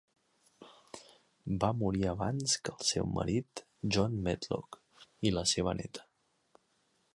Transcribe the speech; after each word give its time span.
Va 1.63 1.69
morir 1.81 2.07
abans 2.13 2.55
que 2.63 2.73
el 2.77 2.89
seu 2.93 3.11
marit, 3.19 3.63
John 3.97 4.17
Medlock, 4.29 4.81
i 5.31 5.37
la 5.39 5.47
seva 5.55 5.77
neta. 5.83 6.11